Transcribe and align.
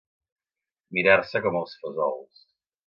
Mirar-se 0.97 1.43
com 1.47 1.61
els 1.61 1.79
fesols. 1.85 2.45